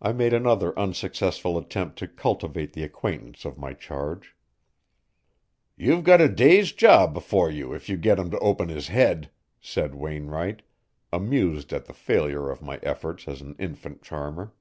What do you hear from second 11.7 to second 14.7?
at the failure of my efforts as an infant charmer.